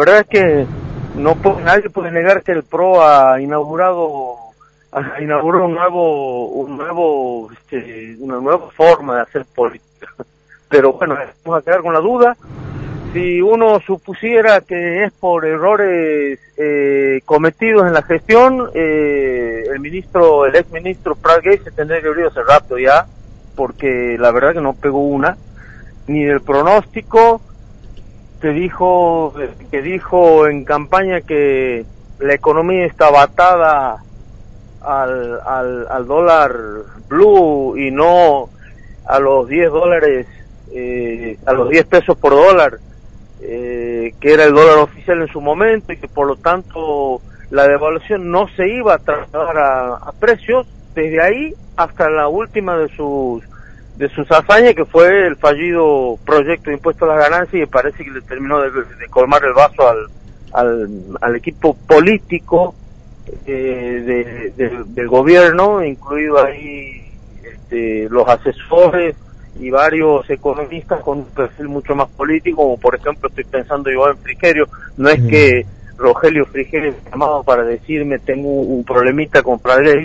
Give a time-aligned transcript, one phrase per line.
[0.00, 0.66] verdad es que
[1.14, 4.36] no nadie puede negar que el PRO ha inaugurado
[4.92, 10.08] ha inaugurado un nuevo un nuevo este, una nueva forma de hacer política.
[10.70, 12.36] Pero bueno vamos a quedar con la duda.
[13.12, 20.46] Si uno supusiera que es por errores eh, cometidos en la gestión eh, el ministro
[20.46, 23.06] el ex ministro Gay se tendría que abrir hace rato ya
[23.54, 25.36] porque la verdad que no pegó una
[26.06, 27.42] ni del pronóstico
[28.40, 29.34] que dijo
[29.70, 31.84] que dijo en campaña que
[32.18, 34.02] la economía estaba atada
[34.80, 36.56] al, al, al dólar
[37.08, 38.48] blue y no
[39.06, 40.26] a los 10 dólares
[40.72, 42.78] eh, a los 10 pesos por dólar
[43.42, 47.66] eh, que era el dólar oficial en su momento y que por lo tanto la
[47.66, 53.42] devaluación no se iba a trasladar a precios desde ahí hasta la última de sus
[53.96, 58.04] de sus hazañas, que fue el fallido proyecto de impuesto a las ganancias y parece
[58.04, 58.70] que le terminó de,
[59.10, 60.06] colmar el vaso al,
[60.52, 60.88] al,
[61.20, 62.74] al equipo político
[63.46, 67.02] eh, del gobierno, incluido ahí
[67.42, 69.14] este, los asesores
[69.58, 74.08] y varios economistas con un perfil mucho más político, como por ejemplo estoy pensando yo
[74.08, 75.66] en Frigerio, no es que
[76.00, 79.60] Rogelio Frigerio llamado para decirme tengo un problemita con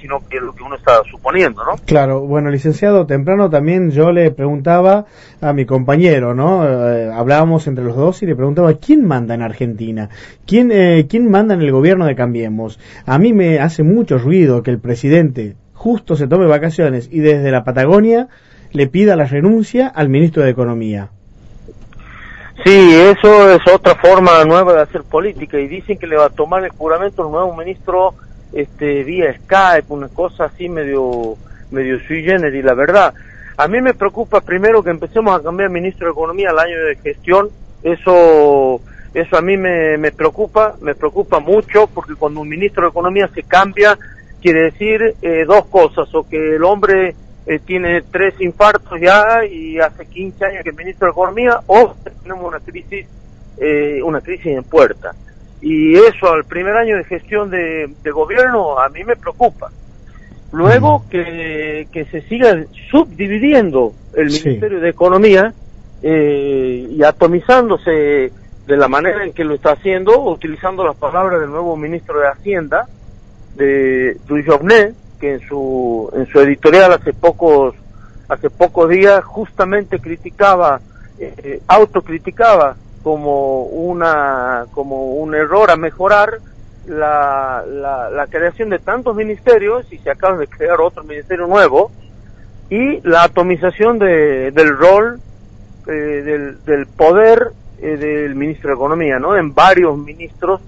[0.00, 1.76] sino que es lo que uno está suponiendo, ¿no?
[1.86, 5.06] Claro, bueno, licenciado, temprano también yo le preguntaba
[5.40, 6.66] a mi compañero, ¿no?
[6.66, 10.10] Eh, hablábamos entre los dos y le preguntaba, ¿quién manda en Argentina?
[10.44, 12.80] ¿Quién, eh, ¿Quién manda en el gobierno de Cambiemos?
[13.06, 17.52] A mí me hace mucho ruido que el presidente justo se tome vacaciones y desde
[17.52, 18.28] la Patagonia
[18.72, 21.10] le pida la renuncia al ministro de Economía.
[22.64, 26.30] Sí, eso es otra forma nueva de hacer política y dicen que le va a
[26.30, 28.14] tomar el juramento el nuevo ministro
[28.52, 31.36] este vía Skype, una cosa así medio
[31.70, 33.12] medio sui generis, la verdad.
[33.58, 36.96] A mí me preocupa primero que empecemos a cambiar ministro de Economía al año de
[36.96, 37.50] gestión,
[37.82, 38.80] eso
[39.12, 43.28] eso a mí me, me preocupa, me preocupa mucho porque cuando un ministro de Economía
[43.34, 43.98] se cambia
[44.40, 47.14] quiere decir eh, dos cosas, o que el hombre
[47.46, 52.58] eh, tiene tres infartos ya y hace 15 años que de Economía, o tenemos una
[52.60, 53.06] crisis,
[53.58, 55.14] eh, una crisis en puerta.
[55.60, 59.70] Y eso al primer año de gestión de, gobierno a mí me preocupa.
[60.52, 65.52] Luego que, que se siga subdividiendo el Ministerio de Economía
[66.02, 68.32] eh, y atomizándose
[68.66, 72.28] de la manera en que lo está haciendo, utilizando las palabras del nuevo ministro de
[72.28, 72.86] Hacienda,
[73.54, 77.74] de Dujovne, que en su en su editorial hace pocos
[78.28, 80.80] hace pocos días justamente criticaba
[81.18, 86.38] eh, autocriticaba como una como un error a mejorar
[86.86, 91.90] la, la, creación de tantos ministerios y se acaba de crear otro ministerio nuevo
[92.70, 95.20] y la atomización de, del rol
[95.86, 100.60] eh, del, del poder eh, del ministro de economía no en varios ministros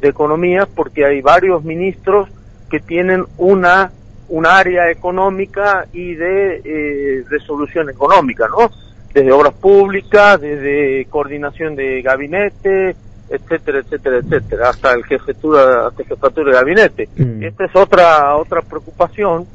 [0.00, 2.28] de economía porque hay varios ministros
[2.74, 3.92] que tienen una
[4.28, 8.68] un área económica y de eh, resolución económica, ¿no?
[9.12, 12.96] Desde obras públicas, desde coordinación de gabinete,
[13.28, 17.08] etcétera, etcétera, etcétera, hasta el jefatura, hasta jefatura de gabinete.
[17.16, 17.44] Mm.
[17.44, 19.46] Esta es otra otra preocupación,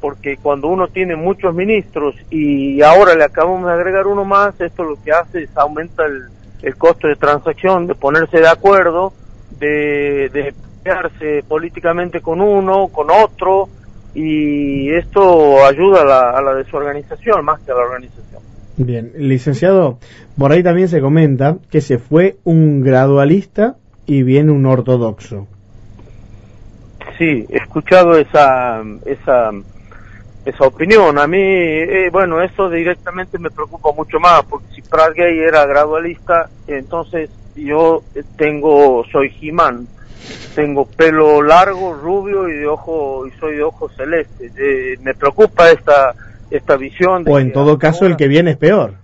[0.00, 4.82] porque cuando uno tiene muchos ministros y ahora le acabamos de agregar uno más, esto
[4.82, 6.24] lo que hace es aumenta el,
[6.62, 9.12] el costo de transacción, de ponerse de acuerdo,
[9.60, 10.52] de, de
[11.48, 13.68] políticamente con uno, con otro,
[14.14, 18.42] y esto ayuda a la, a la desorganización más que a la organización.
[18.78, 19.98] Bien, licenciado,
[20.38, 23.76] por ahí también se comenta que se fue un gradualista
[24.06, 25.46] y viene un ortodoxo.
[27.18, 29.50] Sí, he escuchado esa, esa,
[30.44, 31.18] esa opinión.
[31.18, 36.50] A mí, eh, bueno, eso directamente me preocupa mucho más, porque si Gay era gradualista,
[36.66, 38.02] entonces yo
[38.36, 39.86] tengo, soy Jimán,
[40.54, 44.52] tengo pelo largo, rubio y de ojo y soy de ojos celestes.
[44.56, 46.14] Eh, me preocupa esta
[46.50, 47.24] esta visión.
[47.26, 48.94] o en todo caso el que viene es peor.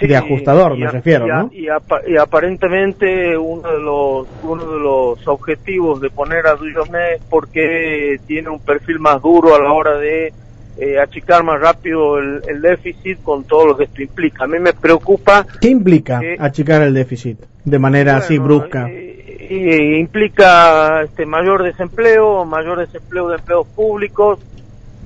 [0.00, 1.50] de ajustador me refiero, ¿no?
[1.52, 1.68] Y,
[2.16, 8.48] aparentemente uno de los uno de los objetivos de poner a Dujovne es porque tiene
[8.48, 10.32] un perfil más duro a la hora de
[10.80, 14.44] eh, achicar más rápido el, déficit con todo lo que esto implica.
[14.44, 15.44] A mí me preocupa.
[15.60, 18.88] ¿Qué implica achicar el déficit de manera así brusca?
[18.88, 19.07] Eh,
[19.54, 24.40] implica este mayor desempleo, mayor desempleo de empleos públicos,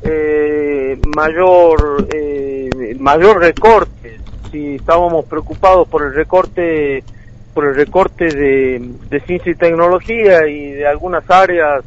[0.02, 4.18] eh, mayor eh, mayor recorte.
[4.50, 7.04] Si estábamos preocupados por el recorte
[7.54, 11.84] por el recorte de, ciencia y tecnología y de algunas áreas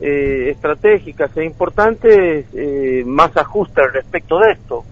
[0.00, 4.84] eh, estratégicas e importantes, eh, más ajuste al respecto de esto.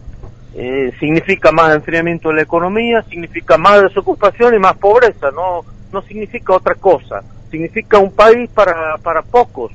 [0.99, 5.76] significa más enfriamiento de la economía, significa más desocupación y más pobreza, ¿no?
[5.93, 9.73] No significa otra cosa, significa un país para, para pocos.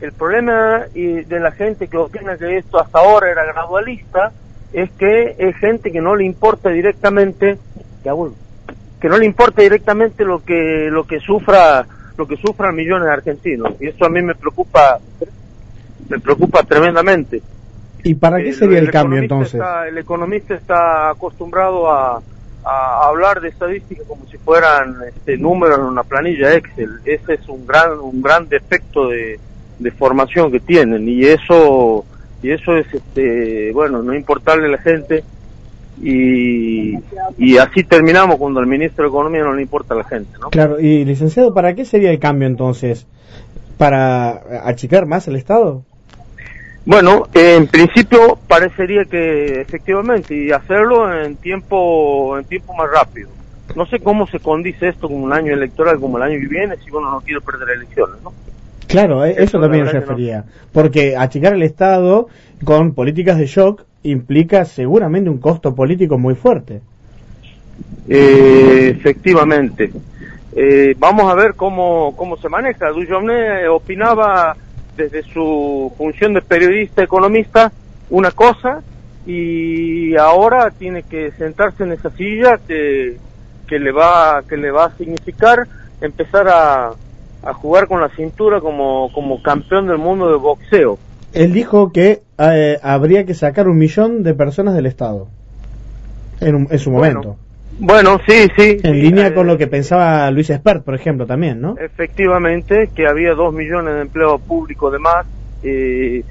[0.00, 4.32] El problema de la gente que opina que esto hasta ahora era gradualista
[4.72, 7.58] es que es gente que no le importa directamente,
[8.02, 13.12] que no le importa directamente lo que lo que sufra lo que sufran millones de
[13.12, 14.98] argentinos y eso a mí me preocupa
[16.08, 17.40] me preocupa tremendamente.
[18.04, 19.60] ¿Y para qué sería el, cambio entonces?
[19.88, 22.20] el economista está acostumbrado a,
[22.64, 27.00] a hablar de estadísticas como si fueran este, números en una planilla Excel.
[27.04, 29.38] Ese es un gran un gran defecto de,
[29.78, 31.08] de formación que tienen.
[31.08, 32.04] Y eso
[32.42, 35.24] y eso es este bueno no importarle a la gente.
[36.00, 36.94] Y,
[37.36, 40.48] y así terminamos cuando al ministro de economía no le importa a la gente ¿no?
[40.48, 40.80] claro.
[40.80, 43.06] Y licenciado para qué sería el cambio entonces
[43.76, 45.84] para achicar más el estado
[46.84, 53.28] bueno, en principio parecería que efectivamente y hacerlo en tiempo en tiempo más rápido.
[53.76, 56.76] No sé cómo se condice esto con un año electoral como el año que viene
[56.84, 58.32] si uno no quiere perder elecciones, ¿no?
[58.86, 60.44] Claro, eh, eso, también se refería.
[60.72, 62.28] Porque achicar el Estado
[62.64, 66.80] con políticas de shock implica seguramente un costo político muy fuerte.
[68.08, 69.90] Eh, efectivamente.
[70.54, 72.90] Eh, vamos a ver cómo, cómo se maneja.
[72.90, 74.54] Dujovne opinaba
[74.96, 77.72] desde su función de periodista economista
[78.10, 78.82] una cosa
[79.26, 83.16] y ahora tiene que sentarse en esa silla que,
[83.66, 85.66] que le va que le va a significar
[86.00, 86.92] empezar a,
[87.42, 90.98] a jugar con la cintura como, como campeón del mundo de boxeo.
[91.32, 95.28] Él dijo que eh, habría que sacar un millón de personas del Estado
[96.40, 97.20] en, en su momento.
[97.20, 97.36] Bueno,
[98.26, 98.78] sí, sí.
[98.82, 101.74] En línea con lo que pensaba Luis Espert, por ejemplo, también, ¿no?
[101.78, 105.26] Efectivamente, que había dos millones de empleos públicos de más.
[105.64, 106.22] Eh,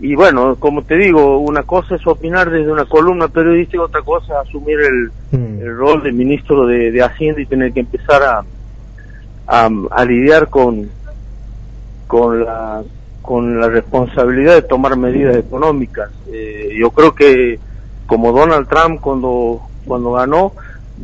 [0.00, 4.34] y bueno, como te digo, una cosa es opinar desde una columna periodística, otra cosa
[4.34, 5.60] es asumir el, mm.
[5.60, 8.44] el rol de ministro de, Hacienda y tener que empezar a,
[9.90, 10.90] a, lidiar con,
[12.06, 12.82] con, la,
[13.22, 16.10] con la responsabilidad de tomar medidas económicas.
[16.30, 17.58] Eh, yo creo que
[18.06, 20.52] como Donald Trump cuando, cuando ganó,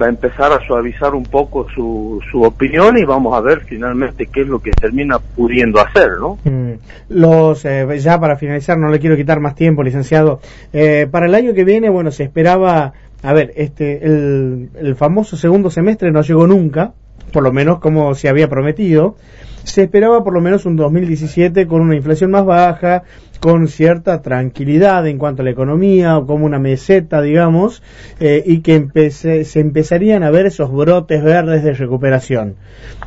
[0.01, 4.27] va a empezar a suavizar un poco su, su opinión y vamos a ver finalmente
[4.27, 6.39] qué es lo que termina pudiendo hacer, ¿no?
[6.45, 6.73] Mm.
[7.11, 10.41] Los, eh, ya para finalizar, no le quiero quitar más tiempo, licenciado.
[10.73, 12.93] Eh, para el año que viene, bueno, se esperaba,
[13.23, 16.93] a ver, este, el, el famoso segundo semestre no llegó nunca,
[17.33, 19.17] por lo menos como se había prometido.
[19.65, 23.03] Se esperaba por lo menos un 2017 con una inflación más baja,
[23.41, 27.83] con cierta tranquilidad en cuanto a la economía, o como una meseta, digamos,
[28.21, 32.57] eh, y que se empezarían a ver esos brotes verdes de recuperación.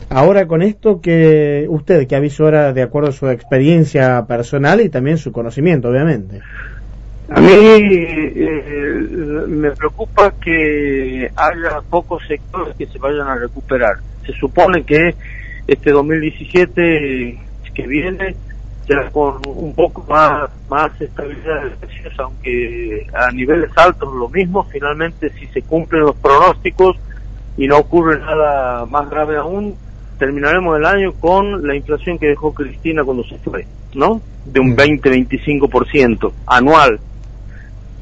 [0.09, 4.89] Ahora con esto que usted, que aviso ahora de acuerdo a su experiencia personal y
[4.89, 6.41] también su conocimiento, obviamente.
[7.29, 9.07] A mí eh,
[9.47, 13.97] me preocupa que haya pocos sectores que se vayan a recuperar.
[14.25, 15.13] Se supone que
[15.67, 17.39] este 2017
[17.77, 18.35] que viene
[18.87, 24.63] será con un poco más, más estabilidad de precios, aunque a niveles altos lo mismo,
[24.63, 26.95] finalmente si se cumplen los pronósticos
[27.57, 29.75] y no ocurre nada más grave aún,
[30.17, 34.21] terminaremos el año con la inflación que dejó Cristina cuando se fue, ¿no?
[34.45, 36.99] De un 20-25% anual.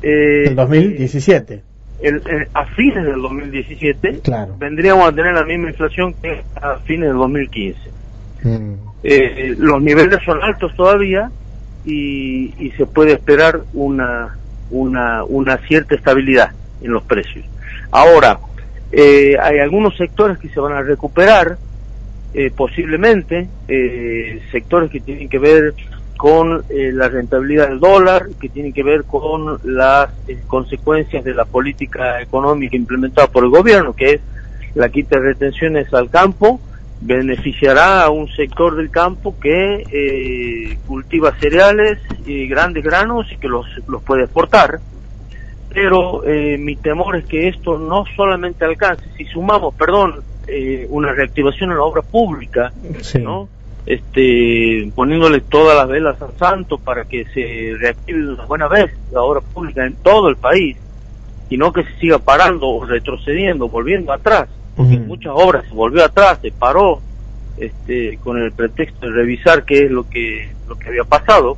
[0.02, 1.64] Eh, el 2017.
[2.02, 2.22] El,
[2.54, 4.22] a fines del 2017
[4.60, 7.80] vendríamos a tener la misma inflación que a fines del 2015.
[8.44, 8.74] Mm.
[9.04, 11.32] Eh, los niveles son altos todavía
[11.86, 14.38] y, y, se puede esperar una,
[14.72, 17.46] una, una cierta estabilidad en los precios.
[17.92, 18.40] Ahora,
[18.92, 21.58] eh, hay algunos sectores que se van a recuperar,
[22.34, 25.74] eh, posiblemente, eh, sectores que tienen que ver
[26.18, 31.34] con eh, la rentabilidad del dólar, que tiene que ver con las eh, consecuencias de
[31.34, 34.22] la política económica implementada por el gobierno, que es
[34.76, 36.60] la quita de retenciones al campo,
[37.02, 43.48] beneficiará a un sector del campo que eh, cultiva cereales y grandes granos y que
[43.48, 44.80] los, los puede exportar.
[45.70, 46.24] Pero
[46.58, 50.22] mi temor es que esto no solamente alcance, si sumamos, perdón,
[50.88, 52.72] una reactivación en la obra pública,
[53.20, 53.50] ¿no?
[53.86, 58.92] Este, poniéndole todas las velas al santo para que se reactive de una buena vez
[59.12, 60.78] la obra pública en todo el país
[61.50, 64.50] y no que se siga parando o retrocediendo, volviendo atrás.
[64.76, 67.00] Porque muchas obras se volvió atrás, se paró
[67.58, 71.58] este, con el pretexto de revisar qué es lo que, lo que había pasado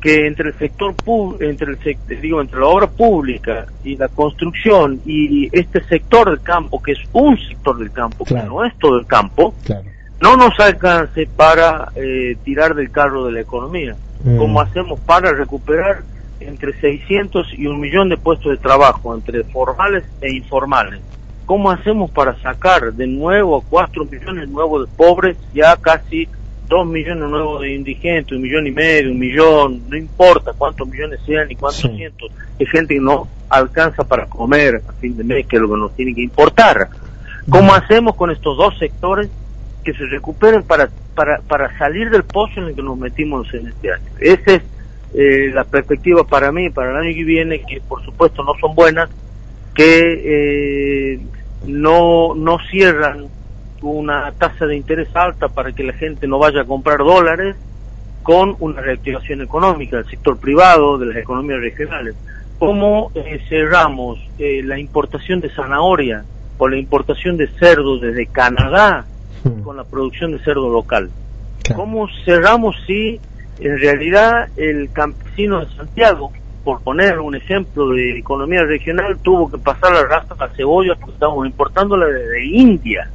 [0.00, 0.94] que entre el sector
[1.40, 6.80] entre el digo entre la obra pública y la construcción y este sector del campo
[6.80, 9.82] que es un sector del campo que no es todo el campo claro
[10.20, 13.96] no nos alcance para eh, tirar del carro de la economía.
[14.24, 14.36] Mm.
[14.36, 16.02] como hacemos para recuperar
[16.40, 21.00] entre 600 y un millón de puestos de trabajo, entre formales e informales?
[21.48, 26.28] ¿cómo hacemos para sacar de nuevo a 4 millones nuevos de pobres, ya casi
[26.68, 31.20] 2 millones nuevos de indigentes, un millón y medio, un millón, no importa cuántos millones
[31.24, 35.46] sean y cuántos cientos, de gente que no alcanza para comer a fin de mes,
[35.46, 36.90] que es lo que nos tiene que importar.
[37.48, 39.30] ¿Cómo hacemos con estos dos sectores
[39.92, 43.68] que se recuperen para, para, para salir del pozo en el que nos metimos en
[43.68, 44.04] este año?
[44.20, 44.62] Esa es
[45.14, 48.74] eh, la perspectiva para mí, para el año que viene, que por supuesto no son
[48.74, 49.08] buenas,
[49.74, 51.20] que eh,
[51.66, 53.28] no, no cierran
[53.80, 57.56] una tasa de interés alta para que la gente no vaya a comprar dólares
[58.22, 62.14] con una reactivación económica del sector privado, de las economías regionales.
[62.58, 66.24] ¿Cómo eh, cerramos eh, la importación de zanahoria
[66.58, 69.06] o la importación de cerdo desde Canadá
[69.44, 69.62] hmm.
[69.62, 71.10] con la producción de cerdo local?
[71.74, 73.20] ¿Cómo cerramos si
[73.60, 76.32] en realidad el campesino de Santiago
[76.68, 80.94] por poner un ejemplo de economía regional, tuvo que pasar la raza a la cebolla
[80.96, 83.08] porque estamos importándola desde India.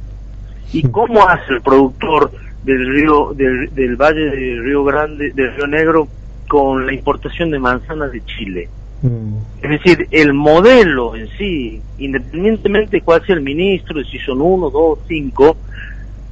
[0.72, 2.32] ¿Y cómo hace el productor
[2.64, 6.08] del río del, valle del Río Grande, del Río Negro,
[6.48, 8.68] con la importación de manzanas de Chile?
[9.02, 9.36] Mm.
[9.62, 14.68] Es decir, el modelo en sí, independientemente de cuál sea el ministro, si son uno,
[14.68, 15.56] dos, cinco,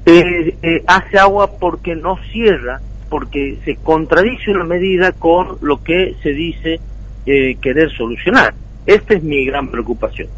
[0.06, 6.16] eh, eh, hace agua porque no cierra, porque se contradice una medida con lo que
[6.22, 6.80] se dice
[7.26, 8.54] eh, querer solucionar.
[8.86, 10.28] Esta es mi gran preocupación.